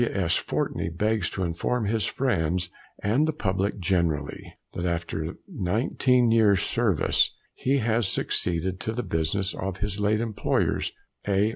[0.01, 0.19] W.
[0.19, 0.35] S.
[0.35, 2.71] Fortey begs to inform his friends
[3.03, 9.53] and the public generally, that after 19 years' service, he has succeeded to the business
[9.53, 10.91] of his late employers
[11.27, 11.49] (A.